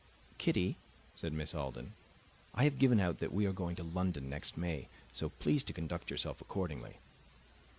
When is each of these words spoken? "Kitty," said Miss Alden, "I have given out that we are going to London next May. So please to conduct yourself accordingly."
"Kitty," 0.39 0.77
said 1.15 1.31
Miss 1.31 1.53
Alden, 1.53 1.93
"I 2.55 2.63
have 2.63 2.79
given 2.79 2.99
out 2.99 3.19
that 3.19 3.31
we 3.31 3.45
are 3.45 3.53
going 3.53 3.75
to 3.75 3.83
London 3.83 4.31
next 4.31 4.57
May. 4.57 4.87
So 5.13 5.29
please 5.29 5.63
to 5.65 5.73
conduct 5.73 6.09
yourself 6.09 6.41
accordingly." 6.41 6.95